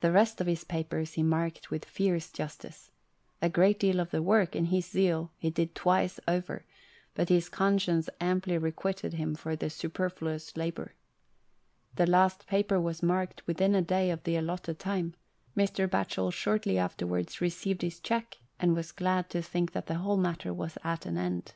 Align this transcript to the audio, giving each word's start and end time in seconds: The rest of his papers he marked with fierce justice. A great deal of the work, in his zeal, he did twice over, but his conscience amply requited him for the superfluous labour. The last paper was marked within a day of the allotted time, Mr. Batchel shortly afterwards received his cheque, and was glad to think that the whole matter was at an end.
The 0.00 0.10
rest 0.10 0.40
of 0.40 0.46
his 0.46 0.64
papers 0.64 1.12
he 1.12 1.22
marked 1.22 1.70
with 1.70 1.84
fierce 1.84 2.30
justice. 2.32 2.90
A 3.42 3.50
great 3.50 3.78
deal 3.78 4.00
of 4.00 4.10
the 4.10 4.22
work, 4.22 4.56
in 4.56 4.64
his 4.64 4.86
zeal, 4.86 5.32
he 5.36 5.50
did 5.50 5.74
twice 5.74 6.18
over, 6.26 6.64
but 7.14 7.28
his 7.28 7.50
conscience 7.50 8.08
amply 8.22 8.56
requited 8.56 9.12
him 9.12 9.34
for 9.34 9.54
the 9.54 9.68
superfluous 9.68 10.56
labour. 10.56 10.94
The 11.96 12.06
last 12.06 12.46
paper 12.46 12.80
was 12.80 13.02
marked 13.02 13.46
within 13.46 13.74
a 13.74 13.82
day 13.82 14.10
of 14.10 14.22
the 14.24 14.36
allotted 14.36 14.78
time, 14.78 15.12
Mr. 15.54 15.86
Batchel 15.86 16.32
shortly 16.32 16.78
afterwards 16.78 17.42
received 17.42 17.82
his 17.82 18.00
cheque, 18.00 18.38
and 18.58 18.74
was 18.74 18.92
glad 18.92 19.28
to 19.28 19.42
think 19.42 19.72
that 19.72 19.88
the 19.88 19.96
whole 19.96 20.16
matter 20.16 20.54
was 20.54 20.78
at 20.84 21.04
an 21.04 21.18
end. 21.18 21.52